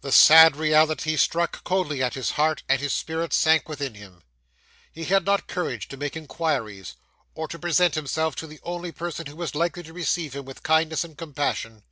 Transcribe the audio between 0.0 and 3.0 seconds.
The sad reality struck coldly at his heart, and his